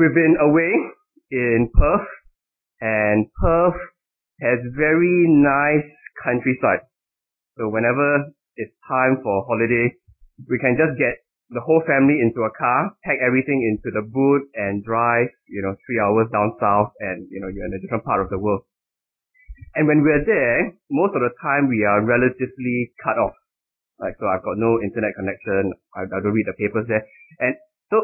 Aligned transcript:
We've 0.00 0.16
been 0.16 0.40
away 0.40 0.72
in 1.28 1.68
Perth 1.76 2.08
and 2.80 3.28
Perth 3.36 3.76
has 4.40 4.56
very 4.72 5.28
nice 5.28 5.84
countryside. 6.24 6.88
So 7.60 7.68
whenever 7.68 8.32
it's 8.56 8.72
time 8.88 9.20
for 9.20 9.44
holiday, 9.44 9.92
we 10.48 10.56
can 10.56 10.80
just 10.80 10.96
get 10.96 11.20
the 11.52 11.60
whole 11.60 11.84
family 11.84 12.16
into 12.16 12.48
a 12.48 12.52
car, 12.56 12.96
pack 13.04 13.20
everything 13.20 13.60
into 13.60 13.92
the 13.92 14.00
boot 14.00 14.48
and 14.56 14.80
drive, 14.88 15.28
you 15.52 15.60
know, 15.60 15.76
three 15.84 16.00
hours 16.00 16.32
down 16.32 16.56
south 16.56 16.96
and, 17.04 17.28
you 17.28 17.36
know, 17.36 17.52
you're 17.52 17.68
in 17.68 17.76
a 17.76 17.82
different 17.84 18.08
part 18.08 18.24
of 18.24 18.32
the 18.32 18.40
world. 18.40 18.64
And 19.76 19.84
when 19.84 20.00
we're 20.00 20.24
there, 20.24 20.80
most 20.88 21.12
of 21.12 21.20
the 21.20 21.36
time 21.44 21.68
we 21.68 21.84
are 21.84 22.00
relatively 22.00 22.96
cut 23.04 23.20
off. 23.20 23.36
Like, 24.00 24.16
so 24.16 24.24
I've 24.32 24.48
got 24.48 24.56
no 24.56 24.80
internet 24.80 25.12
connection. 25.12 25.76
I, 25.92 26.08
I 26.08 26.24
don't 26.24 26.32
read 26.32 26.48
the 26.48 26.56
papers 26.56 26.88
there. 26.88 27.04
And 27.36 27.52
so 27.92 28.00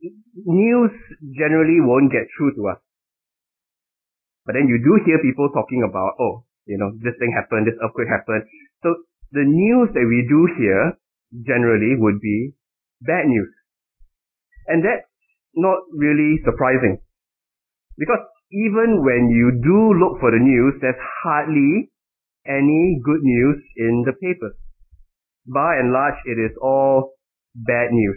news 0.00 0.92
generally 1.36 1.80
won't 1.80 2.12
get 2.12 2.26
through 2.36 2.54
to 2.56 2.68
us. 2.68 2.80
But 4.46 4.54
then 4.54 4.68
you 4.68 4.80
do 4.80 5.02
hear 5.04 5.18
people 5.20 5.50
talking 5.52 5.84
about, 5.84 6.16
oh, 6.20 6.44
you 6.64 6.78
know, 6.78 6.92
this 7.02 7.16
thing 7.18 7.32
happened, 7.36 7.66
this 7.66 7.76
earthquake 7.82 8.08
happened. 8.08 8.44
So 8.82 8.94
the 9.32 9.44
news 9.44 9.92
that 9.92 10.06
we 10.08 10.24
do 10.28 10.48
hear 10.56 10.96
generally 11.44 11.96
would 11.98 12.20
be 12.20 12.54
bad 13.02 13.26
news. 13.26 13.52
And 14.66 14.84
that's 14.84 15.04
not 15.54 15.78
really 15.92 16.40
surprising. 16.44 17.00
Because 17.96 18.24
even 18.52 19.04
when 19.04 19.28
you 19.28 19.60
do 19.60 19.92
look 19.98 20.20
for 20.20 20.30
the 20.30 20.40
news, 20.40 20.80
there's 20.80 21.00
hardly 21.24 21.90
any 22.46 23.00
good 23.04 23.20
news 23.20 23.60
in 23.76 24.04
the 24.06 24.12
papers. 24.12 24.56
By 25.44 25.76
and 25.76 25.92
large, 25.92 26.16
it 26.24 26.40
is 26.40 26.56
all 26.60 27.12
bad 27.54 27.92
news. 27.92 28.16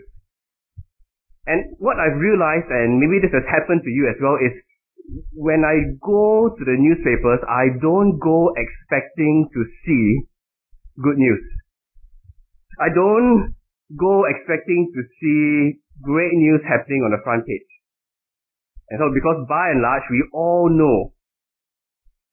And 1.45 1.75
what 1.79 1.97
I've 1.97 2.21
realized, 2.21 2.69
and 2.69 3.01
maybe 3.01 3.17
this 3.17 3.33
has 3.33 3.45
happened 3.49 3.81
to 3.83 3.89
you 3.89 4.05
as 4.09 4.17
well, 4.21 4.37
is 4.37 4.53
when 5.33 5.65
I 5.65 5.97
go 5.97 6.53
to 6.53 6.63
the 6.63 6.77
newspapers, 6.77 7.41
I 7.49 7.73
don't 7.81 8.19
go 8.19 8.53
expecting 8.53 9.49
to 9.53 9.61
see 9.85 10.05
good 11.01 11.17
news. 11.17 11.41
I 12.79 12.93
don't 12.93 13.55
go 13.97 14.23
expecting 14.29 14.91
to 14.93 15.01
see 15.19 15.81
great 16.01 16.33
news 16.33 16.61
happening 16.63 17.03
on 17.03 17.11
the 17.11 17.21
front 17.23 17.45
page. 17.45 17.67
And 18.89 18.99
so 18.99 19.09
because 19.13 19.45
by 19.47 19.71
and 19.71 19.81
large, 19.81 20.03
we 20.11 20.23
all 20.33 20.69
know 20.69 21.13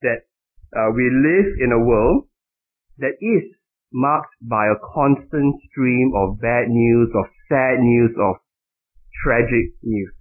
that 0.01 0.27
uh, 0.75 0.91
we 0.95 1.09
live 1.09 1.57
in 1.59 1.71
a 1.71 1.79
world 1.79 2.27
that 2.99 3.17
is 3.19 3.43
marked 3.91 4.35
by 4.41 4.67
a 4.67 4.79
constant 4.93 5.55
stream 5.71 6.13
of 6.15 6.39
bad 6.39 6.69
news, 6.69 7.09
of 7.15 7.25
sad 7.49 7.79
news, 7.79 8.11
of 8.19 8.35
tragic 9.23 9.73
news. 9.83 10.13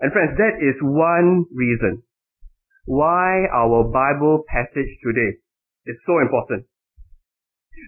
And 0.00 0.12
friends, 0.12 0.36
that 0.36 0.60
is 0.60 0.76
one 0.82 1.46
reason 1.54 2.02
why 2.84 3.46
our 3.48 3.84
Bible 3.88 4.44
passage 4.48 4.92
today 5.00 5.40
is 5.86 5.96
so 6.06 6.20
important. 6.20 6.66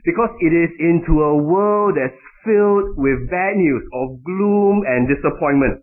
Because 0.04 0.30
it 0.40 0.52
is 0.52 0.70
into 0.78 1.22
a 1.22 1.36
world 1.36 1.96
that's 1.96 2.16
filled 2.44 2.96
with 2.96 3.30
bad 3.30 3.56
news 3.56 3.82
of 3.92 4.22
gloom 4.24 4.82
and 4.86 5.08
disappointment. 5.08 5.82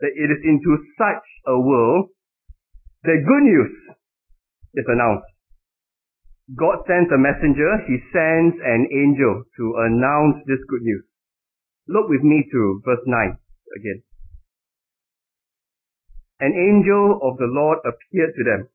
That 0.00 0.12
it 0.14 0.28
is 0.30 0.42
into 0.44 0.78
such 0.98 1.24
a 1.46 1.58
world 1.58 2.08
that 3.04 3.24
good 3.24 3.44
news 3.44 3.72
is 4.74 4.84
announced. 4.88 5.28
God 6.52 6.84
sends 6.86 7.08
a 7.08 7.16
messenger, 7.16 7.80
he 7.88 7.96
sends 8.12 8.56
an 8.60 8.84
angel 8.92 9.44
to 9.56 9.64
announce 9.88 10.44
this 10.44 10.60
good 10.68 10.82
news. 10.82 11.04
Look 11.86 12.08
with 12.08 12.22
me 12.22 12.44
to 12.50 12.80
verse 12.84 13.04
9 13.06 13.38
again. 13.76 14.02
An 16.40 16.52
angel 16.52 17.20
of 17.22 17.36
the 17.38 17.48
Lord 17.48 17.78
appeared 17.84 18.34
to 18.36 18.44
them, 18.44 18.68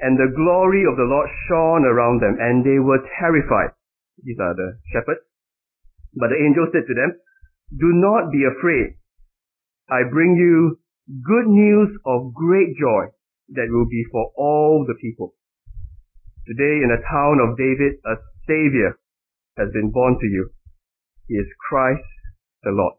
and 0.00 0.18
the 0.18 0.32
glory 0.34 0.84
of 0.88 0.96
the 0.96 1.06
Lord 1.06 1.28
shone 1.48 1.84
around 1.84 2.20
them, 2.20 2.36
and 2.40 2.64
they 2.64 2.78
were 2.78 3.02
terrified. 3.18 3.74
These 4.22 4.38
are 4.40 4.54
the 4.54 4.78
shepherds. 4.92 5.20
But 6.14 6.30
the 6.30 6.40
angel 6.40 6.66
said 6.72 6.86
to 6.86 6.94
them, 6.94 7.18
Do 7.76 7.90
not 7.92 8.30
be 8.30 8.46
afraid. 8.46 8.96
I 9.90 10.08
bring 10.08 10.36
you 10.36 10.78
good 11.22 11.46
news 11.46 11.90
of 12.06 12.32
great 12.32 12.76
joy 12.78 13.12
that 13.50 13.68
will 13.68 13.86
be 13.86 14.04
for 14.10 14.32
all 14.36 14.84
the 14.86 14.94
people. 14.94 15.34
Today 16.46 16.80
in 16.80 16.88
the 16.88 17.02
town 17.10 17.40
of 17.40 17.58
David, 17.58 18.00
a 18.06 18.16
Savior 18.46 18.98
has 19.58 19.68
been 19.72 19.90
born 19.90 20.16
to 20.18 20.26
you. 20.26 20.50
Is 21.28 21.46
Christ 21.68 22.04
the 22.64 22.70
Lord. 22.70 22.94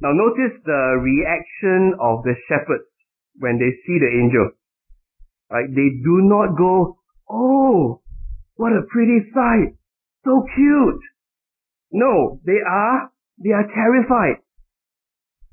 Now 0.00 0.12
notice 0.12 0.56
the 0.64 1.00
reaction 1.00 1.96
of 2.00 2.22
the 2.22 2.36
shepherds 2.48 2.88
when 3.38 3.58
they 3.58 3.72
see 3.84 3.98
the 3.98 4.12
angel. 4.12 4.52
Right? 5.50 5.68
They 5.68 5.90
do 6.04 6.24
not 6.24 6.56
go, 6.56 6.98
oh, 7.30 8.02
what 8.56 8.72
a 8.72 8.88
pretty 8.88 9.24
sight. 9.32 9.76
So 10.24 10.44
cute. 10.54 11.04
No, 11.92 12.40
they 12.44 12.60
are, 12.60 13.10
they 13.42 13.52
are 13.52 13.68
terrified. 13.72 14.42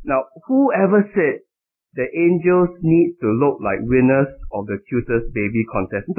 Now, 0.04 0.26
whoever 0.48 1.08
said 1.14 1.46
the 1.94 2.08
angels 2.12 2.76
need 2.82 3.16
to 3.22 3.28
look 3.28 3.60
like 3.64 3.80
winners 3.88 4.28
of 4.52 4.66
the 4.66 4.80
cutest 4.90 5.34
baby 5.34 5.64
contest? 5.72 6.10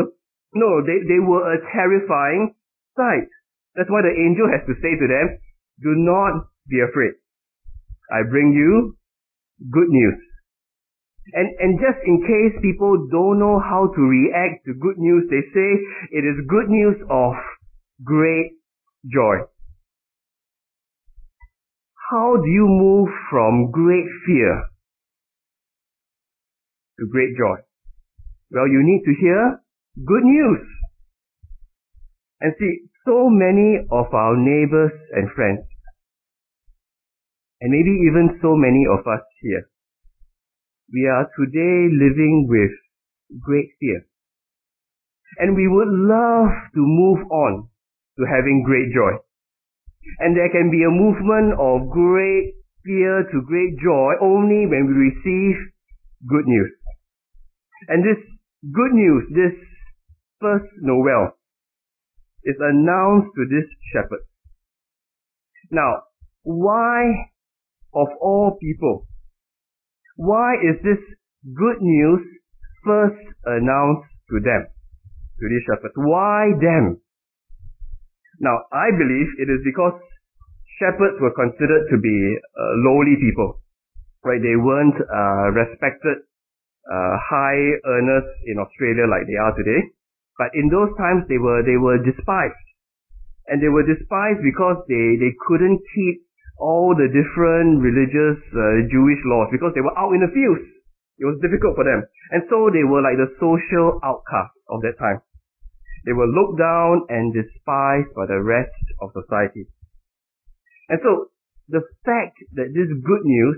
No, 0.55 0.81
they, 0.81 1.03
they 1.05 1.21
were 1.21 1.53
a 1.53 1.61
terrifying 1.73 2.55
sight. 2.97 3.29
That's 3.75 3.91
why 3.91 4.03
the 4.03 4.15
angel 4.15 4.47
has 4.51 4.63
to 4.67 4.75
say 4.79 4.95
to 4.95 5.07
them, 5.07 5.39
do 5.83 5.93
not 5.99 6.47
be 6.69 6.79
afraid. 6.81 7.19
I 8.11 8.23
bring 8.29 8.53
you 8.55 8.97
good 9.71 9.89
news. 9.89 10.19
And, 11.33 11.49
and 11.59 11.81
just 11.81 12.05
in 12.05 12.21
case 12.21 12.55
people 12.61 13.09
don't 13.11 13.39
know 13.39 13.59
how 13.59 13.89
to 13.89 14.01
react 14.01 14.67
to 14.67 14.75
good 14.75 14.99
news, 14.99 15.25
they 15.31 15.41
say 15.55 15.69
it 16.13 16.23
is 16.23 16.47
good 16.47 16.69
news 16.69 16.97
of 17.09 17.33
great 18.05 18.53
joy. 19.11 19.43
How 22.11 22.37
do 22.37 22.49
you 22.49 22.67
move 22.69 23.09
from 23.31 23.71
great 23.73 24.05
fear 24.27 24.69
to 27.01 27.07
great 27.11 27.33
joy? 27.37 27.57
Well, 28.51 28.69
you 28.69 28.85
need 28.85 29.03
to 29.07 29.15
hear 29.19 29.59
good 30.07 30.23
news. 30.23 30.61
And 32.41 32.53
see, 32.59 32.91
so 33.05 33.29
many 33.29 33.85
of 33.91 34.13
our 34.13 34.37
neighbors 34.37 34.93
and 35.13 35.31
friends, 35.37 35.65
and 37.61 37.71
maybe 37.71 37.93
even 38.09 38.39
so 38.41 38.57
many 38.57 38.85
of 38.89 39.07
us 39.07 39.25
here, 39.41 39.69
we 40.93 41.07
are 41.09 41.29
today 41.37 41.89
living 41.93 42.47
with 42.49 42.73
great 43.41 43.69
fear. 43.81 44.07
And 45.39 45.57
we 45.57 45.69
would 45.69 45.89
love 45.89 46.51
to 46.75 46.81
move 46.81 47.27
on 47.31 47.69
to 48.19 48.25
having 48.25 48.63
great 48.65 48.93
joy. 48.95 49.19
And 50.21 50.37
there 50.37 50.51
can 50.51 50.71
be 50.71 50.85
a 50.85 50.93
movement 50.93 51.59
of 51.59 51.91
great 51.91 52.55
fear 52.85 53.25
to 53.25 53.47
great 53.49 53.75
joy 53.83 54.13
only 54.21 54.67
when 54.69 54.87
we 54.87 55.11
receive 55.11 55.57
good 56.29 56.47
news. 56.47 56.71
And 57.89 58.05
this 58.05 58.21
good 58.73 58.93
news, 58.93 59.25
this 59.35 59.57
first 60.41 60.71
Noel, 60.81 61.35
is 62.45 62.57
announced 62.61 63.33
to 63.37 63.43
this 63.49 63.69
shepherd. 63.93 64.23
Now, 65.71 66.05
why 66.43 67.31
of 67.95 68.09
all 68.21 68.59
people, 68.61 69.07
why 70.17 70.55
is 70.61 70.77
this 70.85 71.01
good 71.57 71.81
news 71.81 72.21
first 72.85 73.21
announced 73.45 74.09
to 74.31 74.41
them, 74.41 74.67
to 75.41 75.45
these 75.49 75.65
shepherds? 75.67 75.95
Why 75.97 76.53
them? 76.61 77.01
Now, 78.41 78.67
I 78.73 78.91
believe 78.93 79.29
it 79.39 79.49
is 79.49 79.63
because 79.65 79.95
shepherds 80.79 81.17
were 81.21 81.33
considered 81.33 81.87
to 81.91 81.97
be 81.99 82.17
uh, 82.37 82.73
lowly 82.85 83.17
people, 83.21 83.63
right? 84.25 84.43
They 84.43 84.59
weren't 84.59 84.99
uh, 84.99 85.55
respected 85.55 86.27
uh, 86.85 87.15
high 87.17 87.63
earners 87.87 88.29
in 88.47 88.59
Australia 88.59 89.09
like 89.09 89.25
they 89.27 89.39
are 89.39 89.55
today. 89.57 89.81
But 90.39 90.51
in 90.55 90.69
those 90.69 90.91
times, 90.99 91.27
they 91.31 91.39
were, 91.39 91.63
they 91.63 91.79
were 91.79 92.03
despised. 92.03 92.67
And 93.47 93.61
they 93.63 93.69
were 93.69 93.87
despised 93.87 94.43
because 94.43 94.83
they, 94.89 95.21
they 95.21 95.33
couldn't 95.47 95.79
keep 95.95 96.25
all 96.59 96.95
the 96.95 97.11
different 97.11 97.83
religious 97.83 98.41
uh, 98.55 98.87
Jewish 98.89 99.21
laws 99.27 99.51
because 99.51 99.75
they 99.75 99.85
were 99.85 99.95
out 99.99 100.15
in 100.15 100.23
the 100.23 100.33
fields. 100.33 100.65
It 101.19 101.27
was 101.27 101.39
difficult 101.39 101.79
for 101.79 101.85
them. 101.87 102.03
And 102.35 102.43
so 102.51 102.71
they 102.75 102.83
were 102.83 103.03
like 103.03 103.19
the 103.19 103.31
social 103.39 104.03
outcasts 104.03 104.59
of 104.71 104.83
that 104.83 104.99
time. 104.99 105.23
They 106.07 106.13
were 106.13 106.27
looked 106.27 106.59
down 106.59 107.07
and 107.09 107.33
despised 107.33 108.13
by 108.15 108.27
the 108.27 108.43
rest 108.43 108.75
of 109.01 109.15
society. 109.15 109.71
And 110.89 111.01
so 111.03 111.31
the 111.69 111.81
fact 112.05 112.37
that 112.59 112.75
this 112.75 112.91
good 112.93 113.25
news 113.25 113.57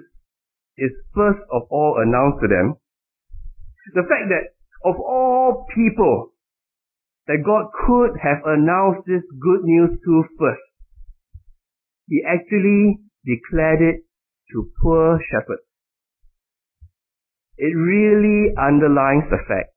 is 0.79 0.93
first 1.15 1.43
of 1.51 1.67
all 1.71 1.99
announced 1.99 2.39
to 2.45 2.49
them, 2.49 2.77
the 3.95 4.07
fact 4.07 4.31
that 4.31 4.55
of 4.85 5.01
all 5.01 5.67
people 5.75 6.36
that 7.27 7.43
God 7.45 7.71
could 7.75 8.15
have 8.23 8.47
announced 8.47 9.07
this 9.07 9.23
good 9.43 9.65
news 9.65 9.99
to 9.99 10.25
first. 10.39 10.63
He 12.09 12.23
actually 12.23 13.03
declared 13.27 13.83
it 13.83 14.07
to 14.53 14.71
poor 14.81 15.19
shepherds. 15.31 15.67
It 17.59 17.75
really 17.75 18.55
underlines 18.55 19.27
the 19.31 19.43
fact 19.49 19.75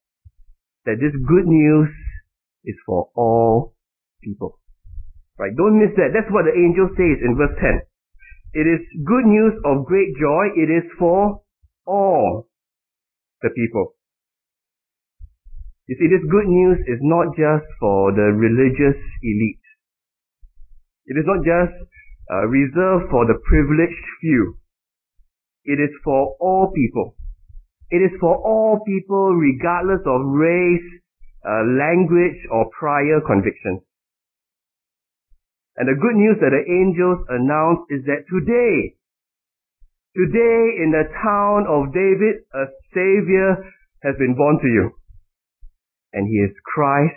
that 0.85 0.99
this 0.99 1.15
good 1.27 1.47
news 1.47 1.89
is 2.65 2.75
for 2.85 3.09
all 3.15 3.73
people. 4.21 4.59
Right? 5.37 5.55
Don't 5.55 5.79
miss 5.79 5.95
that. 5.95 6.11
That's 6.13 6.29
what 6.29 6.45
the 6.45 6.53
angel 6.53 6.91
says 6.93 7.17
in 7.23 7.35
verse 7.39 7.55
10. 7.57 7.81
It 8.53 8.67
is 8.67 8.81
good 9.05 9.25
news 9.25 9.53
of 9.63 9.85
great 9.85 10.13
joy. 10.19 10.51
It 10.53 10.69
is 10.69 10.85
for 10.99 11.41
all 11.85 12.47
the 13.41 13.49
people. 13.49 13.95
You 15.89 15.97
see, 15.97 16.05
this 16.05 16.21
good 16.29 16.45
news 16.45 16.77
is 16.85 17.01
not 17.01 17.33
just 17.33 17.65
for 17.81 18.13
the 18.13 18.29
religious 18.29 18.93
elite. 19.25 19.65
It 21.09 21.17
is 21.17 21.25
not 21.25 21.41
just 21.41 21.73
uh, 22.29 22.45
reserved 22.45 23.09
for 23.09 23.25
the 23.25 23.41
privileged 23.41 24.05
few. 24.21 24.61
It 25.65 25.81
is 25.81 25.89
for 26.05 26.37
all 26.37 26.69
people. 26.77 27.17
It 27.89 28.05
is 28.05 28.13
for 28.21 28.37
all 28.37 28.85
people 28.85 29.33
regardless 29.33 30.05
of 30.05 30.29
race, 30.29 30.85
uh, 31.41 31.65
language, 31.73 32.37
or 32.53 32.69
prior 32.69 33.17
convictions. 33.25 33.81
And 35.73 35.89
the 35.89 35.97
good 35.97 36.13
news 36.13 36.37
that 36.37 36.53
the 36.53 36.69
angels 36.69 37.25
announce 37.33 37.89
is 37.89 38.05
that 38.05 38.29
today, 38.29 38.93
today 40.13 40.85
in 40.85 40.93
the 40.93 41.09
town 41.17 41.65
of 41.65 41.89
David, 41.97 42.45
a 42.53 42.69
Savior 42.93 43.57
has 44.05 44.13
been 44.21 44.37
born 44.37 44.61
to 44.61 44.69
you. 44.69 44.93
And 46.13 46.27
he 46.27 46.37
is 46.41 46.55
Christ 46.65 47.15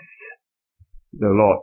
the 1.12 1.28
Lord. 1.28 1.60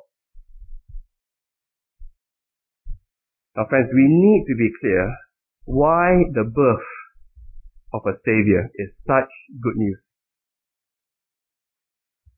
Now 3.56 3.66
friends, 3.70 3.90
we 3.94 4.06
need 4.08 4.46
to 4.48 4.56
be 4.56 4.70
clear 4.80 5.16
why 5.66 6.24
the 6.34 6.44
birth 6.44 6.90
of 7.94 8.02
a 8.06 8.18
Savior 8.26 8.70
is 8.76 8.90
such 9.06 9.30
good 9.62 9.76
news. 9.76 10.00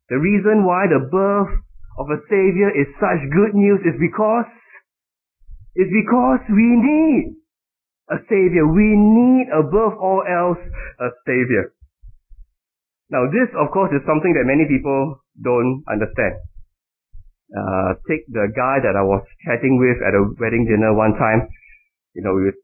The 0.10 0.20
reason 0.20 0.66
why 0.66 0.88
the 0.92 1.08
birth 1.08 1.56
of 1.98 2.08
a 2.10 2.20
Savior 2.28 2.72
is 2.72 2.88
such 3.00 3.22
good 3.32 3.54
news 3.54 3.80
is 3.86 3.96
because, 4.00 4.50
is 5.76 5.88
because 5.88 6.44
we 6.50 6.68
need 6.68 7.36
a 8.10 8.20
Savior. 8.28 8.68
We 8.68 8.92
need 8.96 9.48
above 9.54 9.96
all 10.00 10.24
else 10.28 10.60
a 11.00 11.10
Savior. 11.26 11.72
Now 13.12 13.28
this 13.28 13.52
of 13.60 13.76
course 13.76 13.92
is 13.92 14.02
something 14.08 14.32
that 14.40 14.48
many 14.48 14.64
people 14.72 15.20
don't 15.36 15.84
understand. 15.92 16.40
Uh, 17.52 18.00
take 18.08 18.24
the 18.32 18.48
guy 18.56 18.80
that 18.80 18.96
I 18.96 19.04
was 19.04 19.28
chatting 19.44 19.76
with 19.76 20.00
at 20.00 20.16
a 20.16 20.24
wedding 20.40 20.64
dinner 20.64 20.96
one 20.96 21.20
time. 21.20 21.52
You 22.16 22.24
know, 22.24 22.32
we 22.32 22.56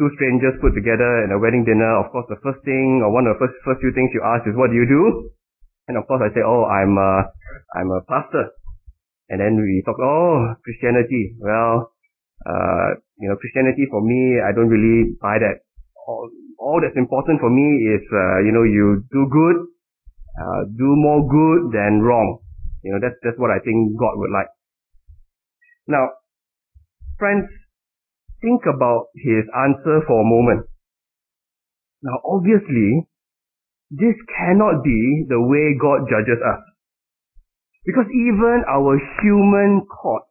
two 0.00 0.08
strangers 0.16 0.56
put 0.64 0.72
together 0.72 1.28
in 1.28 1.32
a 1.32 1.40
wedding 1.40 1.68
dinner. 1.68 2.00
Of 2.00 2.12
course, 2.12 2.24
the 2.32 2.40
first 2.40 2.64
thing 2.64 3.04
or 3.04 3.12
one 3.12 3.28
of 3.28 3.36
the 3.36 3.44
first 3.44 3.60
first 3.68 3.84
few 3.84 3.92
things 3.92 4.16
you 4.16 4.24
ask 4.24 4.48
is, 4.48 4.56
"What 4.56 4.72
do 4.72 4.76
you 4.80 4.88
do?" 4.88 5.28
And 5.88 6.00
of 6.00 6.08
course, 6.08 6.24
I 6.24 6.32
say, 6.32 6.40
"Oh, 6.40 6.64
I'm 6.64 6.96
a 6.96 7.28
I'm 7.76 7.92
a 7.92 8.00
pastor." 8.08 8.56
And 9.28 9.40
then 9.44 9.60
we 9.60 9.84
talk, 9.84 10.00
"Oh, 10.00 10.56
Christianity." 10.64 11.36
Well, 11.36 11.92
uh, 12.48 12.96
you 13.20 13.28
know, 13.28 13.36
Christianity 13.36 13.84
for 13.92 14.00
me, 14.00 14.40
I 14.40 14.56
don't 14.56 14.72
really 14.72 15.20
buy 15.20 15.36
that. 15.44 15.65
All, 16.06 16.30
all 16.58 16.78
that's 16.80 16.96
important 16.96 17.40
for 17.40 17.50
me 17.50 17.66
is, 17.90 18.02
uh, 18.14 18.38
you 18.46 18.54
know, 18.54 18.62
you 18.62 19.02
do 19.10 19.26
good, 19.26 19.56
uh, 20.38 20.62
do 20.78 20.94
more 20.94 21.26
good 21.26 21.74
than 21.74 22.00
wrong. 22.00 22.38
You 22.82 22.94
know, 22.94 23.00
that's, 23.02 23.18
that's 23.22 23.38
what 23.38 23.50
I 23.50 23.58
think 23.58 23.98
God 23.98 24.14
would 24.14 24.30
like. 24.30 24.46
Now, 25.88 26.10
friends, 27.18 27.50
think 28.40 28.62
about 28.70 29.10
his 29.14 29.42
answer 29.50 30.06
for 30.06 30.22
a 30.22 30.24
moment. 30.24 30.66
Now, 32.02 32.22
obviously, 32.22 33.08
this 33.90 34.14
cannot 34.30 34.84
be 34.84 35.26
the 35.28 35.40
way 35.42 35.74
God 35.74 36.06
judges 36.10 36.38
us. 36.38 36.62
Because 37.84 38.06
even 38.10 38.62
our 38.68 38.98
human 39.22 39.86
courts 39.86 40.26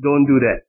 don't 0.00 0.24
do 0.24 0.40
that. 0.40 0.64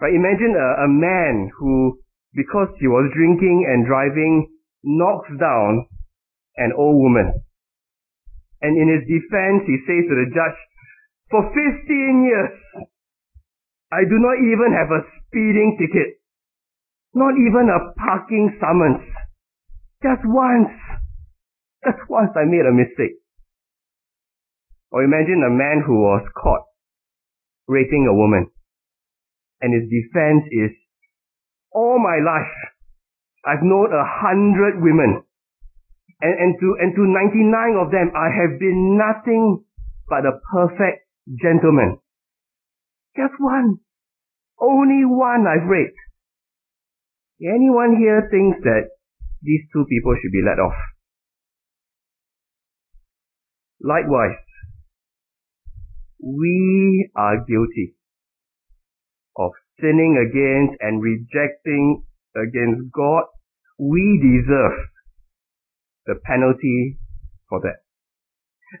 Right? 0.00 0.14
Imagine 0.14 0.54
a, 0.54 0.86
a 0.86 0.88
man 0.88 1.50
who, 1.58 1.98
because 2.34 2.68
he 2.80 2.86
was 2.86 3.10
drinking 3.14 3.66
and 3.68 3.86
driving, 3.86 4.48
knocks 4.82 5.28
down 5.40 5.86
an 6.56 6.72
old 6.76 7.00
woman. 7.02 7.32
And 8.60 8.76
in 8.76 8.88
his 8.90 9.06
defense, 9.06 9.62
he 9.66 9.78
says 9.86 10.04
to 10.10 10.14
the 10.18 10.28
judge, 10.34 10.58
for 11.30 11.42
15 11.44 12.24
years, 12.24 12.54
I 13.92 14.04
do 14.04 14.18
not 14.18 14.36
even 14.36 14.72
have 14.72 14.90
a 14.90 15.04
speeding 15.26 15.76
ticket. 15.78 16.20
Not 17.14 17.34
even 17.36 17.68
a 17.68 17.92
parking 17.96 18.56
summons. 18.60 19.00
Just 20.02 20.22
once. 20.24 20.72
Just 21.84 22.08
once 22.08 22.30
I 22.36 22.44
made 22.44 22.66
a 22.66 22.72
mistake. 22.72 23.16
Or 24.90 25.04
imagine 25.04 25.44
a 25.44 25.52
man 25.52 25.82
who 25.86 26.00
was 26.00 26.24
caught 26.34 26.64
raping 27.66 28.08
a 28.08 28.14
woman. 28.14 28.50
And 29.60 29.74
his 29.74 29.88
defense 29.90 30.44
is, 30.50 30.72
all 31.72 31.98
my 31.98 32.18
life, 32.24 32.54
I've 33.44 33.62
known 33.62 33.92
a 33.92 34.04
hundred 34.04 34.82
women 34.82 35.22
and, 36.20 36.34
and 36.34 36.54
to, 36.60 36.76
and 36.80 36.94
to 36.96 37.02
99 37.06 37.78
of 37.78 37.90
them, 37.90 38.10
I 38.16 38.28
have 38.34 38.58
been 38.58 38.98
nothing 38.98 39.64
but 40.08 40.26
a 40.26 40.40
perfect 40.52 41.06
gentleman. 41.40 41.98
Just 43.16 43.34
one. 43.38 43.78
Only 44.60 45.04
one 45.04 45.46
I've 45.46 45.68
raped. 45.68 45.98
Anyone 47.40 47.96
here 47.98 48.26
thinks 48.30 48.58
that 48.64 48.90
these 49.42 49.62
two 49.72 49.84
people 49.88 50.16
should 50.20 50.32
be 50.32 50.42
let 50.42 50.58
off? 50.58 50.74
Likewise, 53.80 54.42
we 56.20 57.08
are 57.14 57.36
guilty 57.46 57.94
of 59.36 59.52
sinning 59.80 60.18
against 60.18 60.78
and 60.80 61.02
rejecting 61.02 62.04
against 62.36 62.92
God. 62.92 63.24
We 63.78 64.18
deserve 64.18 64.78
the 66.06 66.16
penalty 66.24 66.98
for 67.48 67.60
that. 67.60 67.84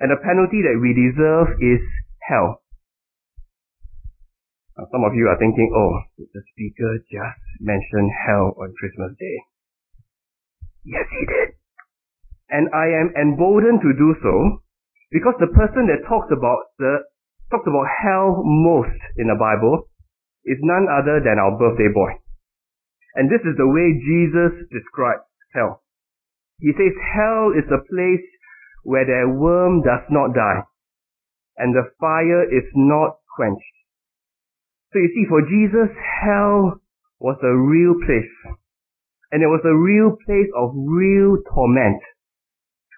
And 0.00 0.10
the 0.10 0.20
penalty 0.20 0.60
that 0.62 0.76
we 0.76 0.92
deserve 0.92 1.56
is 1.60 1.80
hell. 2.20 2.62
Now, 4.76 4.86
some 4.92 5.02
of 5.02 5.14
you 5.14 5.26
are 5.26 5.38
thinking, 5.38 5.72
oh, 5.74 6.02
the 6.18 6.42
speaker 6.54 6.98
just 7.10 7.42
mentioned 7.60 8.10
hell 8.26 8.54
on 8.60 8.74
Christmas 8.78 9.16
Day. 9.18 9.38
Yes, 10.84 11.06
he 11.10 11.24
did. 11.26 11.58
And 12.48 12.68
I 12.72 12.86
am 12.94 13.12
emboldened 13.16 13.80
to 13.82 13.92
do 13.92 14.14
so 14.22 14.62
because 15.10 15.34
the 15.40 15.52
person 15.52 15.88
that 15.88 16.06
talks 16.08 16.28
about 16.32 16.72
the 16.78 17.04
talks 17.50 17.66
about 17.66 17.88
hell 17.88 18.40
most 18.44 18.96
in 19.16 19.28
the 19.28 19.36
Bible 19.36 19.87
is 20.48 20.58
none 20.64 20.88
other 20.88 21.20
than 21.20 21.36
our 21.36 21.54
birthday 21.56 21.92
boy. 21.92 22.16
And 23.14 23.28
this 23.30 23.44
is 23.44 23.56
the 23.56 23.68
way 23.68 24.00
Jesus 24.00 24.66
describes 24.72 25.28
hell. 25.52 25.82
He 26.60 26.72
says 26.72 26.94
hell 27.14 27.52
is 27.52 27.68
a 27.70 27.84
place 27.84 28.26
where 28.82 29.04
the 29.04 29.28
worm 29.28 29.82
does 29.82 30.02
not 30.10 30.34
die 30.34 30.64
and 31.56 31.74
the 31.74 31.90
fire 32.00 32.44
is 32.44 32.64
not 32.74 33.18
quenched. 33.36 33.76
So 34.92 35.00
you 35.00 35.10
see, 35.14 35.26
for 35.28 35.42
Jesus, 35.42 35.92
hell 36.22 36.80
was 37.18 37.36
a 37.42 37.54
real 37.54 37.94
place. 38.06 38.56
And 39.30 39.42
it 39.42 39.46
was 39.46 39.60
a 39.64 39.76
real 39.76 40.16
place 40.24 40.48
of 40.56 40.72
real 40.74 41.36
torment 41.52 42.00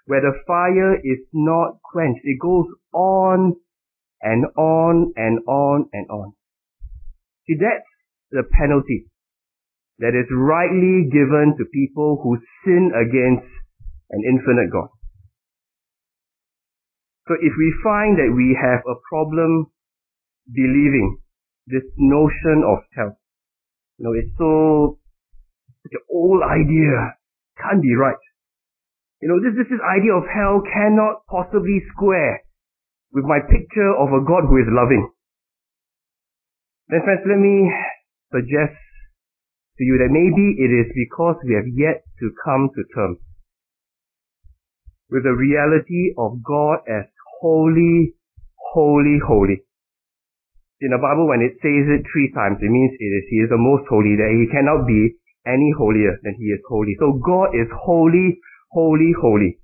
where 0.06 0.20
the 0.20 0.38
fire 0.46 0.94
is 0.94 1.26
not 1.32 1.78
quenched. 1.82 2.20
It 2.24 2.38
goes 2.40 2.66
on 2.92 3.56
and 4.20 4.44
on 4.56 5.12
and 5.16 5.40
on 5.48 5.88
and 5.92 6.06
on. 6.10 6.32
See, 7.46 7.56
that's 7.60 7.86
the 8.30 8.44
penalty 8.58 9.06
that 10.00 10.16
is 10.16 10.26
rightly 10.32 11.08
given 11.12 11.54
to 11.58 11.64
people 11.72 12.20
who 12.24 12.40
sin 12.64 12.92
against 12.96 13.46
an 14.10 14.24
infinite 14.24 14.72
God. 14.72 14.88
So 17.28 17.34
if 17.38 17.52
we 17.56 17.70
find 17.84 18.18
that 18.18 18.32
we 18.34 18.58
have 18.58 18.80
a 18.88 18.98
problem 19.08 19.70
believing 20.50 21.18
this 21.66 21.84
notion 21.96 22.64
of 22.66 22.82
hell, 22.96 23.14
you 23.98 24.04
know, 24.08 24.14
it's 24.16 24.32
so 24.38 24.98
such 25.84 25.92
an 25.92 26.04
old 26.10 26.42
idea, 26.42 27.14
can't 27.60 27.82
be 27.82 27.94
right. 27.94 28.18
You 29.20 29.28
know, 29.28 29.38
this, 29.38 29.52
this, 29.52 29.68
this 29.68 29.84
idea 29.84 30.16
of 30.16 30.24
hell 30.32 30.64
cannot 30.64 31.28
possibly 31.28 31.84
square 31.92 32.40
with 33.12 33.24
my 33.28 33.38
picture 33.44 33.92
of 33.92 34.08
a 34.16 34.24
God 34.24 34.48
who 34.48 34.56
is 34.56 34.68
loving. 34.72 35.12
Then 36.90 37.06
friends, 37.06 37.22
let 37.22 37.38
me 37.38 37.70
suggest 38.34 38.74
to 39.78 39.82
you 39.86 40.02
that 40.02 40.10
maybe 40.10 40.58
it 40.58 40.70
is 40.74 40.90
because 40.90 41.38
we 41.46 41.54
have 41.54 41.70
yet 41.70 42.02
to 42.18 42.34
come 42.42 42.68
to 42.74 42.82
terms 42.94 43.18
with 45.08 45.22
the 45.22 45.34
reality 45.34 46.14
of 46.18 46.42
God 46.42 46.82
as 46.90 47.06
holy, 47.40 48.14
holy, 48.74 49.18
holy. 49.22 49.62
In 50.80 50.90
the 50.90 50.98
Bible, 50.98 51.28
when 51.28 51.42
it 51.42 51.58
says 51.62 51.86
it 51.86 52.06
three 52.10 52.32
times, 52.34 52.58
it 52.62 52.70
means 52.70 52.92
it 52.98 53.12
is 53.12 53.26
He 53.30 53.38
is 53.42 53.50
the 53.50 53.60
most 53.60 53.86
holy, 53.86 54.16
that 54.16 54.30
He 54.34 54.50
cannot 54.50 54.86
be 54.86 55.14
any 55.46 55.72
holier 55.76 56.18
than 56.22 56.34
he 56.38 56.52
is 56.52 56.60
holy. 56.68 56.96
So 56.98 57.20
God 57.24 57.54
is 57.54 57.68
holy, 57.72 58.38
holy, 58.70 59.12
holy. 59.18 59.58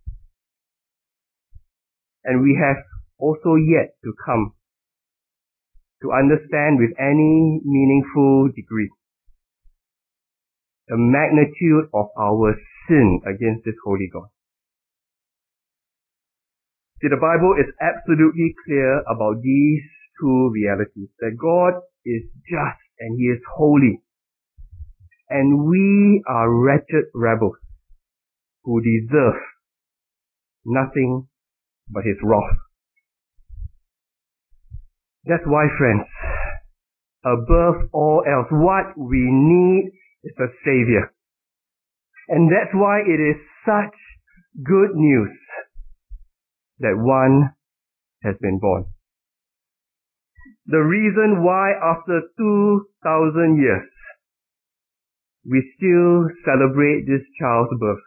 And 2.24 2.42
we 2.42 2.58
have 2.60 2.82
also 3.18 3.54
yet 3.54 3.94
to 4.04 4.12
come 4.24 4.55
to 6.06 6.14
understand 6.14 6.78
with 6.78 6.94
any 7.02 7.60
meaningful 7.66 8.48
degree 8.54 8.90
the 10.88 10.96
magnitude 10.96 11.90
of 11.92 12.06
our 12.16 12.54
sin 12.86 13.20
against 13.26 13.64
this 13.64 13.74
holy 13.84 14.08
God. 14.12 14.28
See, 17.02 17.08
the 17.10 17.18
Bible 17.18 17.56
is 17.58 17.66
absolutely 17.82 18.54
clear 18.64 19.00
about 19.00 19.42
these 19.42 19.82
two 20.20 20.50
realities, 20.54 21.10
that 21.18 21.36
God 21.36 21.82
is 22.06 22.22
just 22.48 22.80
and 23.00 23.18
He 23.18 23.24
is 23.24 23.42
holy. 23.52 24.00
And 25.28 25.66
we 25.66 26.22
are 26.28 26.48
wretched 26.48 27.10
rebels 27.14 27.58
who 28.62 28.80
deserve 28.80 29.42
nothing 30.64 31.26
but 31.90 32.04
His 32.04 32.16
wrath. 32.22 32.65
That's 35.26 35.42
why, 35.44 35.66
friends, 35.76 36.06
above 37.24 37.90
all 37.92 38.22
else, 38.22 38.46
what 38.50 38.96
we 38.96 39.18
need 39.18 39.90
is 40.22 40.34
a 40.38 40.48
Savior. 40.64 41.12
And 42.28 42.50
that's 42.50 42.74
why 42.74 43.00
it 43.02 43.18
is 43.18 43.36
such 43.66 43.94
good 44.62 44.94
news 44.94 45.30
that 46.78 46.94
one 46.96 47.50
has 48.22 48.34
been 48.40 48.58
born. 48.58 48.86
The 50.66 50.82
reason 50.82 51.44
why 51.44 51.72
after 51.78 52.22
2000 52.38 53.58
years 53.60 53.86
we 55.46 55.62
still 55.78 56.26
celebrate 56.42 57.06
this 57.06 57.22
child's 57.38 57.70
birth 57.78 58.02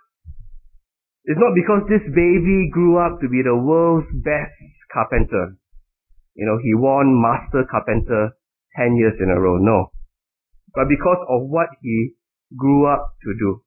is 1.25 1.37
not 1.39 1.55
because 1.55 1.87
this 1.87 2.03
baby 2.11 2.67
grew 2.71 2.99
up 2.99 3.21
to 3.21 3.29
be 3.29 3.39
the 3.43 3.55
world's 3.55 4.11
best 4.23 4.59
carpenter. 4.91 5.55
You 6.39 6.45
know, 6.47 6.55
he 6.55 6.71
won 6.73 7.19
master 7.19 7.67
carpenter 7.69 8.31
10 8.79 8.95
years 8.95 9.19
in 9.19 9.27
a 9.29 9.35
row. 9.35 9.57
No. 9.57 9.91
But 10.73 10.87
because 10.87 11.19
of 11.27 11.49
what 11.51 11.67
he 11.81 12.15
grew 12.55 12.87
up 12.87 13.11
to 13.23 13.33
do. 13.37 13.61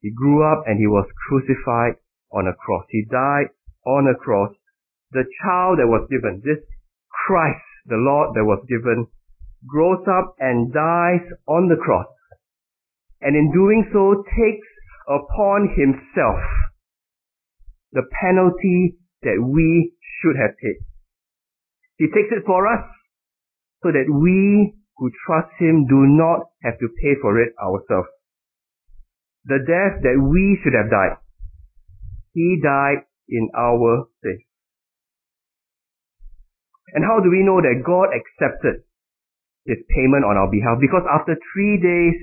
He 0.00 0.12
grew 0.14 0.46
up 0.46 0.62
and 0.66 0.78
he 0.78 0.86
was 0.86 1.10
crucified 1.26 1.98
on 2.30 2.46
a 2.46 2.54
cross. 2.54 2.86
He 2.90 3.04
died 3.10 3.50
on 3.84 4.06
a 4.06 4.14
cross. 4.16 4.54
The 5.10 5.24
child 5.42 5.80
that 5.80 5.90
was 5.90 6.06
given, 6.08 6.40
this 6.44 6.62
Christ, 7.26 7.66
the 7.86 7.98
Lord 7.98 8.36
that 8.36 8.44
was 8.44 8.64
given, 8.68 9.08
grows 9.66 10.06
up 10.06 10.36
and 10.38 10.72
dies 10.72 11.26
on 11.48 11.66
the 11.68 11.82
cross. 11.82 12.06
And 13.20 13.34
in 13.34 13.50
doing 13.50 13.90
so 13.92 14.22
takes 14.22 14.70
upon 15.08 15.74
himself 15.74 16.38
the 17.92 18.06
penalty 18.22 18.99
that 19.22 19.38
we 19.40 19.92
should 20.20 20.36
have 20.36 20.56
paid. 20.56 20.80
He 21.96 22.06
takes 22.06 22.32
it 22.32 22.44
for 22.46 22.66
us 22.66 22.84
so 23.82 23.92
that 23.92 24.08
we 24.08 24.74
who 24.96 25.10
trust 25.26 25.52
him 25.58 25.86
do 25.88 26.04
not 26.08 26.48
have 26.62 26.78
to 26.80 26.88
pay 27.00 27.16
for 27.20 27.40
it 27.40 27.52
ourselves. 27.60 28.08
The 29.44 29.60
death 29.64 30.04
that 30.04 30.16
we 30.20 30.60
should 30.62 30.76
have 30.76 30.90
died 30.90 31.16
he 32.32 32.60
died 32.62 33.06
in 33.28 33.48
our 33.56 34.06
place. 34.22 34.46
And 36.94 37.04
how 37.04 37.22
do 37.22 37.30
we 37.30 37.42
know 37.46 37.60
that 37.62 37.86
God 37.86 38.10
accepted 38.10 38.82
this 39.66 39.78
payment 39.94 40.24
on 40.24 40.36
our 40.36 40.50
behalf? 40.50 40.78
Because 40.80 41.06
after 41.06 41.38
three 41.52 41.78
days, 41.78 42.18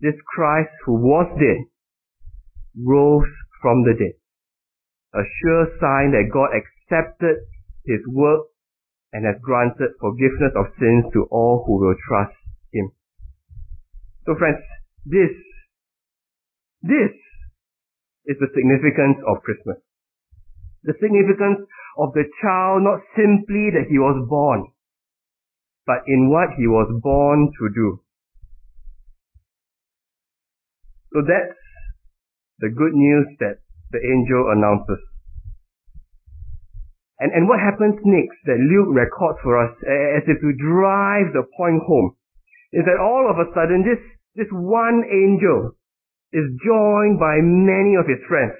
this 0.00 0.16
Christ 0.34 0.72
who 0.84 0.94
was 1.00 1.28
dead 1.40 1.64
rose 2.76 3.28
from 3.62 3.84
the 3.84 3.94
dead. 3.96 4.19
A 5.14 5.22
sure 5.42 5.66
sign 5.80 6.12
that 6.12 6.30
God 6.32 6.50
accepted 6.54 7.42
his 7.84 8.00
work 8.06 8.46
and 9.12 9.26
has 9.26 9.34
granted 9.42 9.90
forgiveness 9.98 10.54
of 10.54 10.70
sins 10.78 11.04
to 11.12 11.26
all 11.30 11.64
who 11.66 11.82
will 11.82 11.96
trust 12.06 12.36
him. 12.72 12.92
So 14.26 14.36
friends, 14.38 14.62
this, 15.04 15.34
this 16.82 17.10
is 18.26 18.36
the 18.38 18.46
significance 18.54 19.18
of 19.26 19.42
Christmas. 19.42 19.82
The 20.84 20.94
significance 21.02 21.66
of 21.98 22.14
the 22.14 22.24
child 22.40 22.86
not 22.86 23.00
simply 23.16 23.74
that 23.74 23.90
he 23.90 23.98
was 23.98 24.24
born, 24.28 24.70
but 25.86 26.06
in 26.06 26.30
what 26.30 26.54
he 26.56 26.68
was 26.68 26.88
born 27.02 27.50
to 27.50 27.68
do. 27.74 28.00
So 31.12 31.22
that's 31.26 31.58
the 32.60 32.70
good 32.70 32.94
news 32.94 33.26
that 33.40 33.58
the 33.90 34.00
angel 34.00 34.50
announces. 34.54 35.00
And, 37.20 37.32
and 37.36 37.44
what 37.48 37.60
happens 37.60 38.00
next 38.00 38.38
that 38.48 38.56
Luke 38.56 38.96
records 38.96 39.38
for 39.44 39.60
us 39.60 39.76
as 39.84 40.24
if 40.24 40.40
to 40.40 40.50
drive 40.56 41.36
the 41.36 41.44
point 41.56 41.84
home 41.84 42.16
is 42.72 42.86
that 42.88 42.96
all 42.96 43.28
of 43.28 43.36
a 43.36 43.50
sudden 43.52 43.84
this, 43.84 44.00
this 44.34 44.48
one 44.50 45.04
angel 45.04 45.76
is 46.32 46.46
joined 46.64 47.20
by 47.20 47.42
many 47.42 47.98
of 47.98 48.08
his 48.08 48.22
friends. 48.24 48.56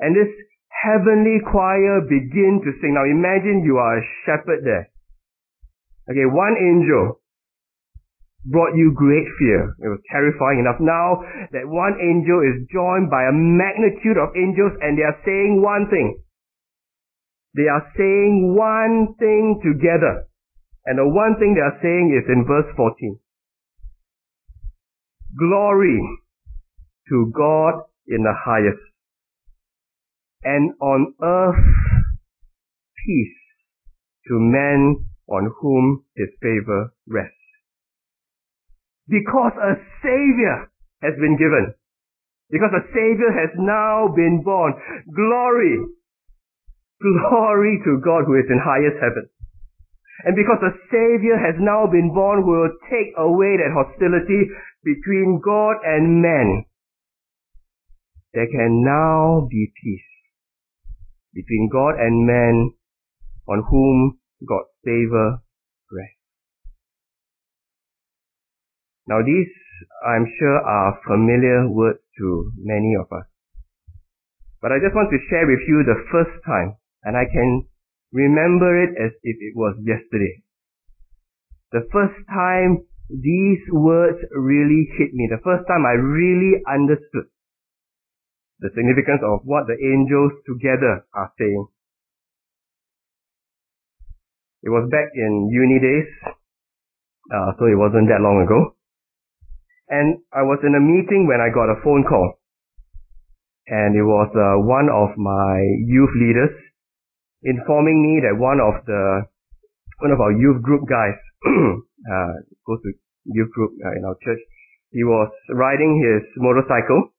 And 0.00 0.12
this 0.12 0.28
heavenly 0.68 1.40
choir 1.48 2.04
begin 2.04 2.60
to 2.64 2.70
sing. 2.80 2.92
Now 2.92 3.08
imagine 3.08 3.64
you 3.64 3.78
are 3.78 3.98
a 3.98 4.08
shepherd 4.26 4.60
there. 4.64 4.90
Okay, 6.10 6.26
one 6.26 6.56
angel 6.58 7.19
brought 8.44 8.74
you 8.74 8.92
great 8.94 9.26
fear. 9.38 9.76
It 9.80 9.88
was 9.88 10.00
terrifying 10.10 10.60
enough. 10.60 10.80
Now 10.80 11.20
that 11.52 11.68
one 11.68 11.98
angel 12.00 12.40
is 12.40 12.66
joined 12.72 13.10
by 13.10 13.28
a 13.28 13.34
magnitude 13.34 14.16
of 14.16 14.36
angels 14.36 14.72
and 14.80 14.96
they 14.96 15.04
are 15.04 15.20
saying 15.24 15.60
one 15.60 15.88
thing. 15.90 16.22
They 17.54 17.68
are 17.68 17.84
saying 17.96 18.54
one 18.56 19.14
thing 19.18 19.60
together. 19.62 20.26
And 20.86 20.98
the 20.98 21.06
one 21.06 21.36
thing 21.38 21.54
they 21.54 21.60
are 21.60 21.78
saying 21.82 22.16
is 22.16 22.24
in 22.32 22.46
verse 22.46 22.70
14. 22.76 23.18
Glory 25.36 26.00
to 27.10 27.32
God 27.36 27.82
in 28.06 28.22
the 28.22 28.34
highest, 28.34 28.82
and 30.42 30.72
on 30.80 31.14
earth 31.22 31.64
peace 33.06 33.36
to 34.26 34.34
men 34.38 35.06
on 35.28 35.52
whom 35.60 36.04
his 36.16 36.28
favor 36.40 36.92
rests. 37.06 37.39
Because 39.10 39.52
a 39.58 39.74
Savior 40.06 40.70
has 41.02 41.18
been 41.18 41.34
given. 41.34 41.74
Because 42.50 42.70
a 42.70 42.86
Savior 42.94 43.34
has 43.34 43.50
now 43.58 44.06
been 44.14 44.42
born. 44.46 44.74
Glory. 45.10 45.82
Glory 47.02 47.82
to 47.84 47.98
God 48.04 48.24
who 48.26 48.38
is 48.38 48.46
in 48.46 48.62
highest 48.62 49.02
heaven. 49.02 49.26
And 50.24 50.36
because 50.36 50.62
a 50.62 50.76
Savior 50.92 51.34
has 51.34 51.56
now 51.58 51.86
been 51.90 52.12
born 52.14 52.42
who 52.42 52.52
will 52.52 52.76
take 52.86 53.14
away 53.16 53.56
that 53.56 53.74
hostility 53.74 54.52
between 54.84 55.40
God 55.42 55.76
and 55.82 56.22
man, 56.22 56.64
there 58.34 58.46
can 58.46 58.84
now 58.84 59.48
be 59.50 59.72
peace 59.82 60.10
between 61.34 61.68
God 61.72 61.94
and 61.98 62.26
man 62.26 62.72
on 63.48 63.64
whom 63.70 64.20
God's 64.46 64.68
favor 64.84 65.42
rests. 65.90 66.20
Now 69.10 69.26
these, 69.26 69.50
I'm 70.06 70.22
sure, 70.38 70.58
are 70.62 71.02
familiar 71.02 71.66
words 71.66 71.98
to 72.18 72.52
many 72.62 72.94
of 72.94 73.10
us. 73.10 73.26
But 74.62 74.70
I 74.70 74.78
just 74.78 74.94
want 74.94 75.10
to 75.10 75.18
share 75.26 75.50
with 75.50 75.66
you 75.66 75.82
the 75.82 75.98
first 76.14 76.38
time, 76.46 76.78
and 77.02 77.18
I 77.18 77.26
can 77.26 77.66
remember 78.12 78.70
it 78.86 78.94
as 78.94 79.10
if 79.26 79.36
it 79.42 79.58
was 79.58 79.74
yesterday. 79.82 80.46
The 81.72 81.90
first 81.90 82.14
time 82.30 82.86
these 83.10 83.58
words 83.72 84.18
really 84.30 84.86
hit 84.94 85.10
me, 85.10 85.26
the 85.26 85.42
first 85.42 85.66
time 85.66 85.82
I 85.82 85.98
really 85.98 86.62
understood 86.70 87.26
the 88.60 88.70
significance 88.76 89.26
of 89.26 89.40
what 89.42 89.66
the 89.66 89.74
angels 89.74 90.38
together 90.46 91.02
are 91.14 91.32
saying. 91.38 91.66
It 94.62 94.68
was 94.68 94.86
back 94.92 95.10
in 95.14 95.48
uni 95.50 95.80
days, 95.80 96.06
uh, 97.34 97.58
so 97.58 97.64
it 97.66 97.74
wasn't 97.74 98.06
that 98.06 98.20
long 98.22 98.44
ago. 98.46 98.76
And 99.90 100.22
I 100.30 100.46
was 100.46 100.62
in 100.62 100.78
a 100.78 100.80
meeting 100.80 101.26
when 101.26 101.42
I 101.42 101.50
got 101.50 101.66
a 101.66 101.82
phone 101.82 102.06
call. 102.06 102.38
And 103.66 103.98
it 103.98 104.06
was 104.06 104.30
uh, 104.38 104.62
one 104.62 104.86
of 104.86 105.18
my 105.18 105.58
youth 105.82 106.14
leaders 106.14 106.54
informing 107.42 107.98
me 107.98 108.22
that 108.22 108.38
one 108.38 108.62
of 108.62 108.86
the 108.86 109.26
one 110.00 110.12
of 110.12 110.20
our 110.20 110.32
youth 110.32 110.62
group 110.62 110.88
guys 110.88 111.18
uh, 111.46 112.34
goes 112.66 112.80
to 112.82 112.90
youth 113.26 113.50
group 113.50 113.72
uh, 113.84 113.98
in 113.98 114.04
our 114.06 114.16
church. 114.24 114.40
He 114.90 115.04
was 115.04 115.30
riding 115.52 116.00
his 116.00 116.22
motorcycle 116.38 117.10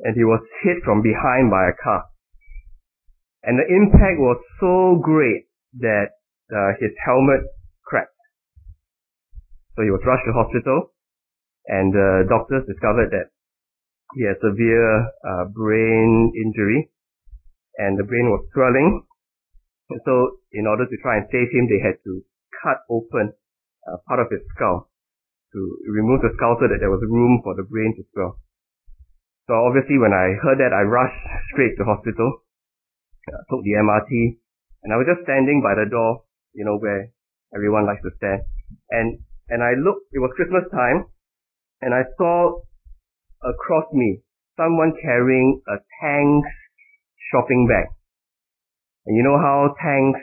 and 0.00 0.14
he 0.14 0.24
was 0.24 0.40
hit 0.62 0.78
from 0.84 1.02
behind 1.02 1.50
by 1.50 1.68
a 1.68 1.76
car. 1.82 2.04
And 3.42 3.58
the 3.58 3.66
impact 3.66 4.18
was 4.18 4.38
so 4.60 5.00
great 5.02 5.48
that 5.80 6.18
uh, 6.52 6.72
his 6.80 6.90
helmet 7.04 7.42
cracked. 7.84 8.14
So 9.76 9.82
he 9.82 9.90
was 9.90 10.02
rushed 10.06 10.24
to 10.26 10.32
hospital. 10.32 10.92
And 11.68 11.92
the 11.92 12.24
doctors 12.28 12.64
discovered 12.64 13.12
that 13.12 13.28
he 14.16 14.24
had 14.24 14.40
severe 14.40 15.04
uh, 15.20 15.44
brain 15.52 16.32
injury, 16.32 16.88
and 17.76 18.00
the 18.00 18.08
brain 18.08 18.32
was 18.32 18.40
swelling. 18.56 19.04
And 19.92 20.00
so, 20.04 20.40
in 20.52 20.66
order 20.66 20.88
to 20.88 20.96
try 21.04 21.20
and 21.20 21.28
save 21.28 21.52
him, 21.52 21.68
they 21.68 21.80
had 21.84 22.00
to 22.04 22.24
cut 22.64 22.88
open 22.88 23.36
uh, 23.84 24.00
part 24.08 24.20
of 24.20 24.32
his 24.32 24.40
skull 24.56 24.88
to 25.52 25.60
remove 25.88 26.20
the 26.20 26.32
skull 26.36 26.56
so 26.60 26.68
that 26.68 26.80
there 26.80 26.92
was 26.92 27.04
room 27.04 27.40
for 27.44 27.52
the 27.56 27.64
brain 27.64 27.92
to 27.96 28.04
swell. 28.12 28.40
So 29.48 29.56
obviously, 29.64 29.96
when 29.96 30.12
I 30.12 30.36
heard 30.40 30.60
that, 30.60 30.76
I 30.76 30.84
rushed 30.84 31.20
straight 31.52 31.76
to 31.80 31.84
hospital, 31.84 32.44
uh, 33.28 33.40
took 33.48 33.64
the 33.64 33.76
MRT, 33.80 34.40
and 34.84 34.92
I 34.92 34.96
was 34.96 35.08
just 35.08 35.24
standing 35.24 35.60
by 35.60 35.76
the 35.76 35.88
door, 35.88 36.24
you 36.52 36.64
know, 36.64 36.76
where 36.76 37.12
everyone 37.52 37.84
likes 37.84 38.04
to 38.04 38.12
stand. 38.16 38.44
And, 38.92 39.20
and 39.48 39.64
I 39.64 39.72
looked, 39.76 40.12
it 40.12 40.20
was 40.20 40.32
Christmas 40.36 40.68
time, 40.72 41.08
and 41.80 41.94
I 41.94 42.02
saw 42.16 42.60
across 43.42 43.86
me 43.92 44.20
someone 44.56 44.92
carrying 45.00 45.62
a 45.68 45.78
Tangs 46.02 46.46
shopping 47.30 47.68
bag. 47.68 47.86
And 49.06 49.16
you 49.16 49.22
know 49.22 49.38
how 49.38 49.74
Tangs 49.80 50.18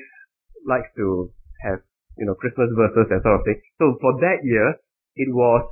likes 0.68 0.90
to 0.98 1.32
have, 1.64 1.80
you 2.18 2.26
know, 2.26 2.36
Christmas 2.36 2.70
verses 2.76 3.08
and 3.10 3.22
sort 3.24 3.40
of 3.40 3.46
thing. 3.46 3.62
So 3.80 3.98
for 4.02 4.20
that 4.20 4.44
year, 4.44 4.76
it 5.16 5.32
was 5.32 5.64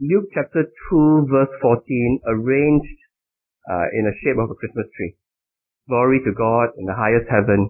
Luke 0.00 0.32
chapter 0.32 0.64
2 0.64 1.28
verse 1.28 1.52
14 1.60 2.20
arranged 2.26 2.98
uh, 3.68 3.92
in 3.92 4.08
the 4.08 4.16
shape 4.24 4.40
of 4.40 4.48
a 4.48 4.56
Christmas 4.56 4.88
tree. 4.96 5.14
Glory 5.88 6.24
to 6.24 6.32
God 6.32 6.72
in 6.80 6.86
the 6.88 6.96
highest 6.96 7.28
heaven, 7.28 7.68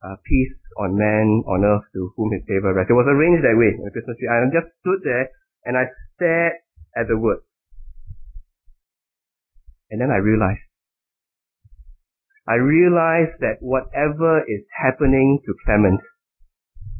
uh, 0.00 0.16
peace 0.24 0.56
on 0.80 0.96
man 0.96 1.44
on 1.44 1.60
earth 1.68 1.84
to 1.92 2.08
whom 2.16 2.32
his 2.32 2.40
favor 2.48 2.72
rests. 2.72 2.88
It 2.88 2.96
was 2.96 3.04
arranged 3.04 3.44
that 3.44 3.58
way 3.58 3.76
Christmas 3.92 4.16
tree. 4.16 4.32
I 4.32 4.40
just 4.48 4.72
stood 4.80 5.04
there 5.04 5.28
and 5.68 5.76
I 5.76 5.92
stared 6.14 6.52
at 6.96 7.08
the 7.08 7.16
word. 7.16 7.38
And 9.90 10.00
then 10.00 10.10
I 10.10 10.16
realized. 10.16 10.64
I 12.48 12.54
realized 12.54 13.38
that 13.40 13.60
whatever 13.60 14.42
is 14.48 14.64
happening 14.74 15.38
to 15.46 15.54
Clement, 15.64 16.00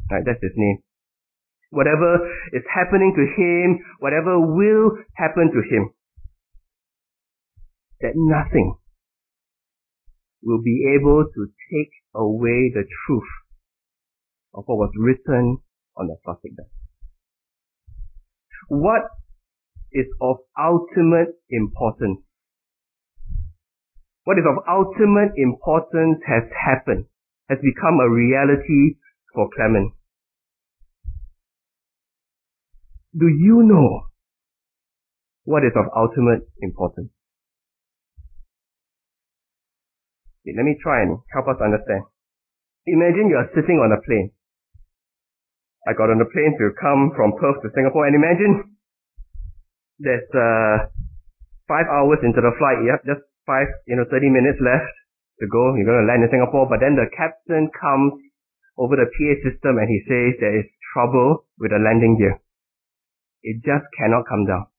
right, 0.09 0.23
that's 0.25 0.41
his 0.41 0.53
name. 0.55 0.79
Whatever 1.71 2.29
is 2.53 2.63
happening 2.73 3.13
to 3.17 3.25
him, 3.25 3.79
whatever 3.99 4.39
will 4.39 4.97
happen 5.15 5.51
to 5.51 5.61
him, 5.75 5.89
that 8.01 8.13
nothing 8.15 8.75
will 10.43 10.61
be 10.61 10.95
able 10.99 11.25
to 11.25 11.47
take 11.71 11.91
away 12.13 12.71
the 12.73 12.85
truth 13.05 13.31
of 14.53 14.63
what 14.67 14.77
was 14.77 14.91
written 14.97 15.57
on 15.97 16.07
the 16.07 16.15
plastic 16.23 16.55
bag. 16.55 16.67
What 18.67 19.03
is 19.93 20.07
of 20.21 20.37
ultimate 20.57 21.37
importance. 21.49 22.19
What 24.25 24.37
is 24.39 24.45
of 24.49 24.63
ultimate 24.67 25.37
importance 25.37 26.19
has 26.25 26.43
happened, 26.49 27.05
has 27.49 27.59
become 27.61 27.99
a 28.01 28.09
reality 28.09 28.97
for 29.33 29.49
Clement. 29.55 29.93
Do 33.13 33.27
you 33.27 33.61
know 33.63 34.09
what 35.43 35.63
is 35.63 35.73
of 35.75 35.85
ultimate 35.95 36.49
importance? 36.61 37.11
Okay, 40.41 40.55
let 40.57 40.65
me 40.65 40.75
try 40.81 41.03
and 41.03 41.19
help 41.31 41.47
us 41.47 41.61
understand. 41.63 42.03
Imagine 42.87 43.29
you 43.29 43.37
are 43.37 43.49
sitting 43.53 43.77
on 43.77 43.93
a 43.93 44.01
plane. 44.01 44.31
I 45.83 45.91
got 45.91 46.07
on 46.07 46.19
the 46.19 46.29
plane 46.31 46.55
to 46.59 46.71
come 46.79 47.11
from 47.15 47.35
Perth 47.35 47.59
to 47.63 47.69
Singapore 47.75 48.07
and 48.07 48.15
imagine 48.15 48.77
there's 49.99 50.27
uh, 50.31 50.87
five 51.67 51.87
hours 51.91 52.23
into 52.23 52.39
the 52.39 52.55
flight. 52.55 52.79
Yep, 52.87 52.99
just 53.03 53.23
five, 53.43 53.67
you 53.87 53.99
know, 53.99 54.07
30 54.07 54.31
minutes 54.31 54.59
left 54.63 54.95
to 55.43 55.45
go. 55.51 55.75
You're 55.75 55.87
going 55.87 56.03
to 56.03 56.09
land 56.09 56.23
in 56.23 56.31
Singapore, 56.31 56.71
but 56.71 56.79
then 56.79 56.95
the 56.95 57.11
captain 57.11 57.67
comes 57.75 58.15
over 58.79 58.95
the 58.95 59.11
PA 59.11 59.31
system 59.43 59.77
and 59.77 59.87
he 59.91 59.99
says 60.07 60.39
there 60.39 60.59
is 60.63 60.67
trouble 60.95 61.45
with 61.59 61.75
the 61.75 61.81
landing 61.83 62.15
gear. 62.15 62.39
It 63.43 63.59
just 63.61 63.85
cannot 63.99 64.23
come 64.23 64.47
down. 64.47 64.71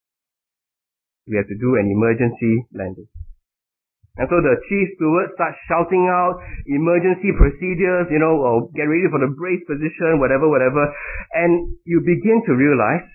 We 1.28 1.36
have 1.36 1.48
to 1.48 1.56
do 1.56 1.76
an 1.76 1.88
emergency 1.88 2.64
landing. 2.72 3.08
And 4.16 4.30
so 4.30 4.38
the 4.38 4.54
chief 4.70 4.94
steward 4.94 5.34
starts 5.34 5.58
shouting 5.66 6.06
out 6.06 6.38
emergency 6.70 7.34
procedures, 7.34 8.06
you 8.14 8.22
know, 8.22 8.38
or 8.38 8.70
get 8.70 8.86
ready 8.86 9.10
for 9.10 9.18
the 9.18 9.34
brace 9.34 9.62
position, 9.66 10.22
whatever, 10.22 10.46
whatever. 10.46 10.86
And 11.34 11.74
you 11.82 11.98
begin 11.98 12.46
to 12.46 12.54
realize 12.54 13.10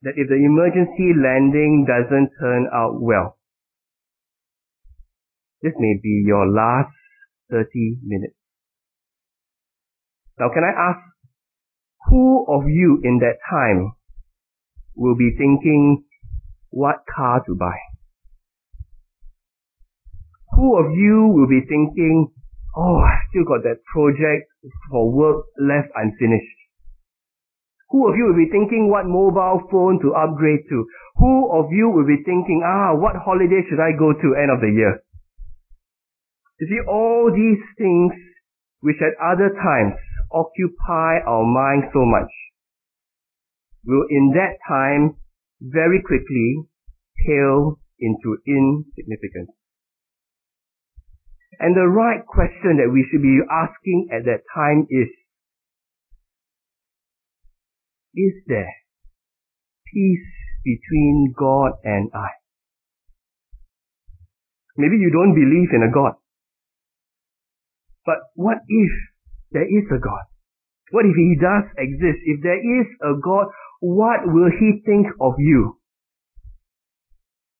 that 0.00 0.16
if 0.16 0.32
the 0.32 0.40
emergency 0.40 1.12
landing 1.12 1.84
doesn't 1.84 2.32
turn 2.40 2.72
out 2.72 2.96
well, 2.96 3.36
this 5.60 5.76
may 5.76 6.00
be 6.02 6.24
your 6.24 6.48
last 6.48 6.96
30 7.50 8.00
minutes. 8.02 8.34
Now 10.38 10.48
can 10.48 10.64
I 10.64 10.72
ask, 10.72 11.04
who 12.08 12.46
of 12.48 12.64
you 12.66 12.98
in 13.04 13.18
that 13.20 13.36
time 13.44 13.92
will 14.96 15.16
be 15.16 15.36
thinking 15.36 16.04
what 16.70 17.04
car 17.14 17.44
to 17.44 17.54
buy? 17.54 17.89
Who 20.56 20.78
of 20.78 20.92
you 20.92 21.30
will 21.34 21.48
be 21.48 21.60
thinking, 21.66 22.32
oh, 22.76 22.98
I 22.98 23.20
still 23.30 23.44
got 23.44 23.62
that 23.62 23.84
project 23.92 24.50
for 24.90 25.10
work 25.10 25.46
left 25.58 25.88
unfinished? 25.94 26.58
Who 27.90 28.08
of 28.08 28.16
you 28.16 28.26
will 28.30 28.38
be 28.38 28.50
thinking 28.50 28.88
what 28.88 29.06
mobile 29.06 29.66
phone 29.70 29.98
to 30.02 30.14
upgrade 30.14 30.62
to? 30.70 30.86
Who 31.16 31.50
of 31.52 31.72
you 31.72 31.90
will 31.90 32.06
be 32.06 32.22
thinking, 32.24 32.62
ah, 32.64 32.94
what 32.94 33.16
holiday 33.16 33.62
should 33.68 33.80
I 33.80 33.92
go 33.98 34.12
to 34.12 34.38
end 34.38 34.50
of 34.50 34.60
the 34.60 34.70
year? 34.70 35.02
You 36.60 36.66
see, 36.68 36.80
all 36.86 37.32
these 37.34 37.62
things 37.78 38.12
which 38.80 39.02
at 39.02 39.18
other 39.18 39.50
times 39.50 39.98
occupy 40.30 41.18
our 41.26 41.44
mind 41.44 41.90
so 41.92 42.04
much 42.04 42.30
will 43.84 44.06
in 44.08 44.32
that 44.34 44.58
time 44.68 45.16
very 45.60 46.00
quickly 46.02 46.62
pale 47.26 47.80
into 47.98 48.38
insignificance. 48.46 49.50
And 51.60 51.76
the 51.76 51.84
right 51.84 52.24
question 52.26 52.80
that 52.80 52.88
we 52.90 53.04
should 53.12 53.20
be 53.20 53.36
asking 53.52 54.08
at 54.10 54.24
that 54.24 54.48
time 54.56 54.86
is, 54.88 55.12
is 58.16 58.32
there 58.46 58.72
peace 59.92 60.28
between 60.64 61.34
God 61.36 61.72
and 61.84 62.08
I? 62.14 62.32
Maybe 64.78 64.96
you 64.96 65.10
don't 65.12 65.34
believe 65.34 65.68
in 65.76 65.84
a 65.84 65.92
God. 65.92 66.16
But 68.06 68.16
what 68.34 68.64
if 68.66 68.92
there 69.52 69.68
is 69.68 69.84
a 69.92 70.00
God? 70.00 70.24
What 70.92 71.04
if 71.04 71.14
He 71.14 71.36
does 71.36 71.68
exist? 71.76 72.24
If 72.24 72.42
there 72.42 72.56
is 72.56 72.86
a 73.04 73.20
God, 73.20 73.52
what 73.80 74.20
will 74.24 74.48
He 74.48 74.80
think 74.86 75.08
of 75.20 75.34
you? 75.36 75.76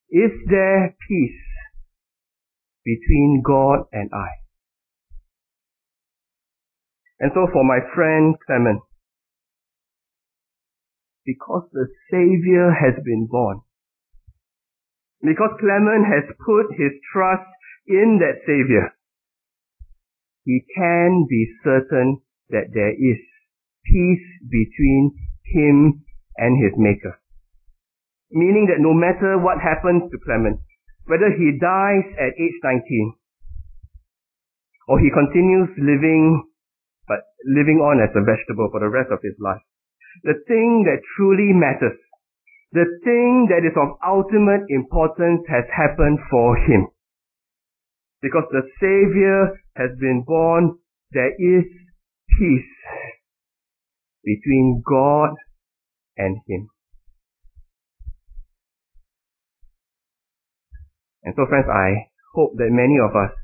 Is 0.08 0.32
there 0.48 0.96
peace 1.06 1.49
between 2.84 3.42
God 3.44 3.86
and 3.92 4.10
I? 4.12 4.40
And 7.20 7.30
so 7.34 7.46
for 7.52 7.64
my 7.64 7.80
friend 7.94 8.34
Clement, 8.46 8.80
because 11.24 11.68
the 11.72 11.86
Savior 12.10 12.72
has 12.72 12.94
been 13.04 13.28
born. 13.30 13.60
Because 15.20 15.50
Clement 15.60 16.06
has 16.06 16.24
put 16.44 16.72
his 16.76 16.92
trust 17.12 17.44
in 17.86 18.18
that 18.20 18.40
Savior. 18.46 18.96
He 20.44 20.64
can 20.74 21.26
be 21.28 21.46
certain 21.62 22.22
that 22.48 22.72
there 22.72 22.90
is 22.90 23.20
peace 23.84 24.26
between 24.48 25.12
him 25.44 26.02
and 26.36 26.56
his 26.62 26.72
Maker. 26.78 27.20
Meaning 28.30 28.68
that 28.70 28.80
no 28.80 28.94
matter 28.94 29.36
what 29.36 29.60
happens 29.60 30.10
to 30.10 30.18
Clement, 30.24 30.58
whether 31.10 31.34
he 31.34 31.58
dies 31.58 32.06
at 32.22 32.38
age 32.38 32.58
19, 32.62 33.18
or 34.86 35.02
he 35.02 35.10
continues 35.10 35.74
living, 35.74 36.46
but 37.10 37.26
living 37.42 37.82
on 37.82 37.98
as 37.98 38.14
a 38.14 38.22
vegetable 38.22 38.70
for 38.70 38.78
the 38.78 38.88
rest 38.88 39.10
of 39.10 39.18
his 39.18 39.34
life, 39.42 39.58
the 40.22 40.38
thing 40.46 40.86
that 40.86 41.02
truly 41.18 41.50
matters, 41.50 41.98
the 42.70 42.86
thing 43.02 43.50
that 43.50 43.66
is 43.66 43.74
of 43.74 43.98
ultimate 44.06 44.62
importance 44.70 45.42
has 45.50 45.66
happened 45.74 46.22
for 46.30 46.54
him. 46.54 46.86
Because 48.22 48.46
the 48.54 48.62
Savior 48.78 49.58
has 49.74 49.90
been 49.98 50.22
born, 50.24 50.78
there 51.10 51.34
is 51.34 51.66
peace 52.38 52.74
between 54.22 54.82
God 54.86 55.34
and 56.16 56.38
him. 56.46 56.70
And 61.22 61.34
so 61.36 61.46
friends, 61.48 61.66
I 61.68 62.10
hope 62.34 62.56
that 62.56 62.70
many 62.70 62.96
of 62.98 63.12
us 63.16 63.34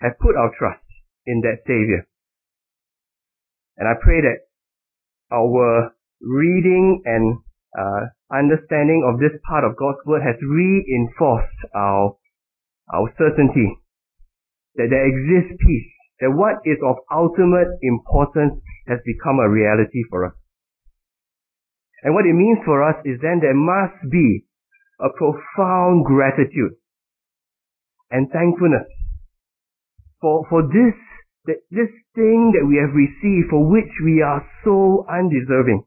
have 0.00 0.18
put 0.18 0.36
our 0.36 0.50
trust 0.58 0.84
in 1.26 1.40
that 1.42 1.60
Savior. 1.66 2.08
And 3.76 3.88
I 3.88 3.94
pray 4.00 4.20
that 4.20 4.48
our 5.32 5.92
reading 6.20 7.02
and 7.04 7.38
uh, 7.76 8.12
understanding 8.32 9.04
of 9.06 9.20
this 9.20 9.36
part 9.48 9.64
of 9.64 9.76
God's 9.76 10.00
word 10.06 10.22
has 10.22 10.36
reinforced 10.42 11.60
our, 11.74 12.16
our 12.92 13.08
certainty 13.16 13.76
that 14.76 14.88
there 14.90 15.06
exists 15.06 15.56
peace, 15.60 15.90
that 16.20 16.30
what 16.30 16.62
is 16.64 16.78
of 16.84 16.96
ultimate 17.10 17.68
importance 17.82 18.60
has 18.86 18.98
become 19.04 19.38
a 19.38 19.50
reality 19.50 20.02
for 20.08 20.26
us. 20.26 20.34
And 22.02 22.14
what 22.14 22.24
it 22.24 22.32
means 22.32 22.58
for 22.64 22.82
us 22.82 22.96
is 23.04 23.20
then 23.20 23.40
there 23.40 23.56
must 23.56 23.98
be 24.10 24.46
a 25.00 25.08
profound 25.16 26.04
gratitude 26.04 26.72
and 28.10 28.30
thankfulness 28.30 28.86
for, 30.20 30.44
for 30.48 30.62
this, 30.62 30.94
this 31.70 31.88
thing 32.14 32.52
that 32.52 32.66
we 32.68 32.76
have 32.76 32.92
received 32.92 33.48
for 33.48 33.64
which 33.64 33.90
we 34.04 34.20
are 34.20 34.44
so 34.64 35.06
undeserving. 35.08 35.82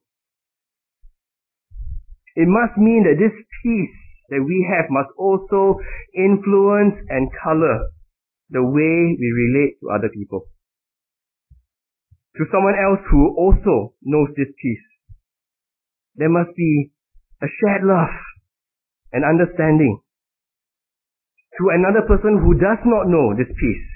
It 2.35 2.47
must 2.49 2.77
mean 2.77 3.05
that 3.05 3.21
this 3.21 3.35
peace 3.61 3.97
that 4.29 4.41
we 4.41 4.65
have 4.73 4.89
must 4.89 5.13
also 5.17 5.77
influence 6.17 6.95
and 7.09 7.29
color 7.43 7.93
the 8.49 8.63
way 8.63 9.13
we 9.13 9.29
relate 9.29 9.77
to 9.81 9.93
other 9.93 10.09
people. 10.09 10.49
To 12.37 12.45
someone 12.51 12.73
else 12.73 13.05
who 13.11 13.35
also 13.37 13.93
knows 14.01 14.29
this 14.35 14.49
peace, 14.57 14.87
there 16.15 16.29
must 16.29 16.55
be 16.55 16.91
a 17.43 17.47
shared 17.61 17.83
love 17.83 18.09
and 19.13 19.23
understanding. 19.23 20.01
To 21.61 21.69
another 21.69 22.01
person 22.09 22.41
who 22.41 22.57
does 22.57 22.81
not 22.83 23.07
know 23.07 23.37
this 23.37 23.47
peace, 23.47 23.89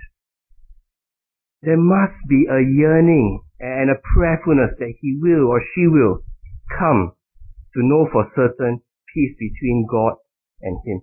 there 1.63 1.77
must 1.77 2.15
be 2.29 2.45
a 2.45 2.61
yearning 2.61 3.41
and 3.59 3.89
a 3.89 3.97
prayerfulness 4.13 4.77
that 4.77 4.93
he 5.01 5.17
will 5.19 5.49
or 5.49 5.59
she 5.73 5.87
will 5.89 6.21
come 6.77 7.13
to 7.73 7.79
know 7.81 8.07
for 8.13 8.29
certain 8.35 8.81
peace 9.13 9.33
between 9.39 9.87
God 9.89 10.13
and 10.61 10.77
him. 10.85 11.01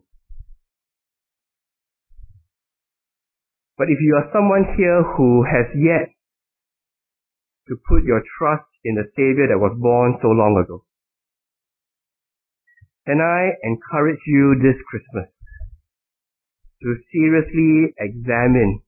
But 3.76 3.90
if 3.90 3.98
you 4.00 4.14
are 4.14 4.30
someone 4.32 4.76
here 4.78 5.02
who 5.02 5.42
has 5.42 5.66
yet 5.74 6.14
to 7.66 7.74
put 7.88 8.04
your 8.04 8.22
trust 8.38 8.70
in 8.84 8.94
the 8.94 9.10
Savior 9.16 9.48
that 9.50 9.58
was 9.58 9.74
born 9.80 10.18
so 10.22 10.28
long 10.28 10.54
ago, 10.62 10.84
then 13.06 13.20
I 13.20 13.52
encourage 13.62 14.20
you 14.26 14.56
this 14.62 14.80
Christmas 14.88 15.28
to 16.82 16.96
seriously 17.12 17.94
examine 17.98 18.82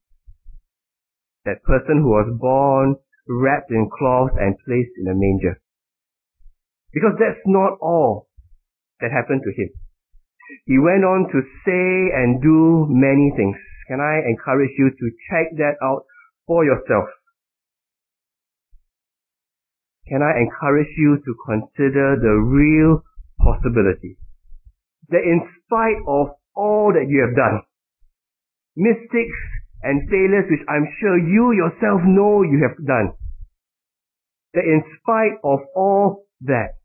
that 1.45 1.63
person 1.63 2.03
who 2.03 2.09
was 2.09 2.29
born 2.41 2.97
wrapped 3.29 3.71
in 3.71 3.89
cloth 3.91 4.31
and 4.39 4.57
placed 4.67 4.93
in 4.99 5.09
a 5.09 5.15
manger. 5.15 5.61
Because 6.93 7.17
that's 7.19 7.45
not 7.47 7.79
all 7.81 8.29
that 9.01 9.13
happened 9.13 9.43
to 9.45 9.53
him. 9.53 9.71
He 10.65 10.79
went 10.79 11.05
on 11.05 11.29
to 11.31 11.39
say 11.65 12.15
and 12.15 12.41
do 12.41 12.87
many 12.89 13.33
things. 13.37 13.57
Can 13.89 14.01
I 14.01 14.23
encourage 14.27 14.73
you 14.79 14.91
to 14.91 15.07
check 15.31 15.57
that 15.59 15.77
out 15.83 16.05
for 16.47 16.65
yourself? 16.65 17.09
Can 20.09 20.23
I 20.23 20.39
encourage 20.39 20.91
you 20.97 21.19
to 21.19 21.33
consider 21.47 22.17
the 22.17 22.35
real 22.39 23.03
possibility 23.39 24.19
that 25.09 25.23
in 25.23 25.41
spite 25.65 26.03
of 26.07 26.29
all 26.55 26.93
that 26.93 27.07
you 27.09 27.23
have 27.27 27.37
done, 27.37 27.63
mistakes 28.77 29.41
and 29.83 30.09
failures 30.11 30.51
which 30.51 30.67
I'm 30.69 30.89
sure 31.01 31.19
you 31.19 31.53
yourself 31.53 32.01
know 32.05 32.43
you 32.43 32.67
have 32.67 32.77
done, 32.85 33.13
that 34.55 34.65
in 34.65 34.83
spite 35.01 35.39
of 35.45 35.61
all 35.75 36.27
that, 36.43 36.81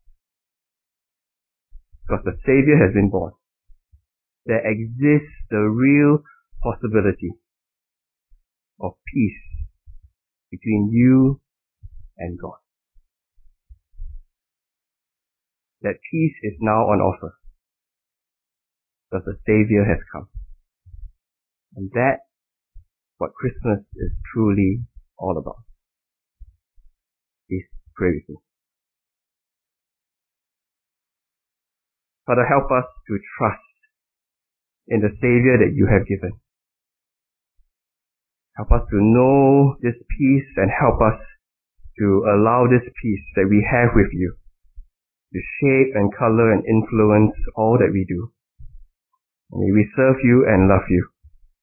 because 2.02 2.24
the 2.24 2.36
Savior 2.46 2.76
has 2.78 2.94
been 2.94 3.10
born, 3.10 3.32
there 4.46 4.62
exists 4.62 5.34
the 5.50 5.58
real 5.58 6.22
possibility 6.62 7.32
of 8.80 8.92
peace 9.06 9.42
between 10.50 10.90
you 10.92 11.40
and 12.18 12.38
God. 12.38 12.61
That 15.82 15.98
peace 16.10 16.36
is 16.42 16.54
now 16.60 16.86
on 16.86 17.00
offer 17.00 17.34
because 19.10 19.26
the 19.26 19.36
Savior 19.44 19.84
has 19.84 19.98
come. 20.12 20.28
And 21.74 21.90
that 21.94 22.20
what 23.18 23.34
Christmas 23.34 23.80
is 23.96 24.12
truly 24.32 24.84
all 25.18 25.36
about. 25.38 25.62
Please 27.48 27.66
pray 27.96 28.10
with 28.14 28.28
me. 28.28 28.36
Father, 32.26 32.46
help 32.46 32.70
us 32.70 32.86
to 33.08 33.18
trust 33.36 33.58
in 34.86 35.00
the 35.00 35.10
Savior 35.20 35.58
that 35.58 35.74
you 35.74 35.88
have 35.90 36.06
given. 36.06 36.38
Help 38.56 38.70
us 38.70 38.86
to 38.90 38.96
know 39.02 39.76
this 39.82 39.98
peace 40.16 40.50
and 40.56 40.70
help 40.70 41.00
us 41.02 41.18
to 41.98 42.24
allow 42.30 42.66
this 42.70 42.86
peace 43.02 43.24
that 43.34 43.48
we 43.50 43.66
have 43.68 43.90
with 43.96 44.12
you 44.12 44.36
to 45.32 45.38
shape 45.40 45.94
and 45.94 46.14
color 46.14 46.52
and 46.52 46.64
influence 46.66 47.32
all 47.56 47.78
that 47.78 47.90
we 47.92 48.04
do. 48.08 48.32
May 49.52 49.72
we 49.72 49.88
serve 49.96 50.16
you 50.22 50.46
and 50.48 50.68
love 50.68 50.88
you 50.88 51.08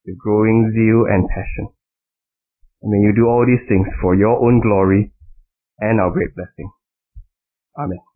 with 0.05 0.17
growing 0.17 0.71
zeal 0.73 1.05
and 1.05 1.27
passion. 1.29 1.69
And 2.81 2.91
may 2.91 2.99
you 2.99 3.13
do 3.15 3.27
all 3.27 3.45
these 3.45 3.67
things 3.67 3.87
for 4.01 4.15
your 4.15 4.37
own 4.43 4.61
glory 4.61 5.11
and 5.79 5.99
our 5.99 6.11
great 6.11 6.35
blessing. 6.35 6.71
Amen. 7.77 8.08